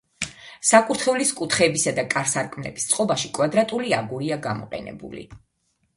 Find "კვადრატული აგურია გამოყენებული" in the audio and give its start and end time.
3.39-5.29